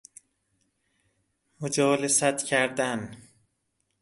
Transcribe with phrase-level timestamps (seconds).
[1.59, 3.17] مجالست کردن